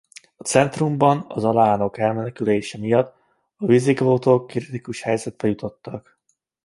[0.35, 3.15] A centrumban az alánok elmenekülése miatt
[3.57, 6.19] a vizigótok kritikus helyzetbe jutottak.